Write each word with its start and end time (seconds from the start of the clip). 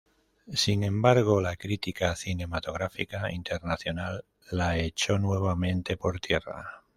Sin 0.53 0.83
embargo, 0.83 1.41
la 1.41 1.55
crítica 1.55 2.15
cinematográfica 2.15 3.31
internacional 3.31 4.25
la 4.49 4.79
echó 4.79 5.19
nuevamente 5.19 5.95
por 5.95 6.19
tierra. 6.19 6.81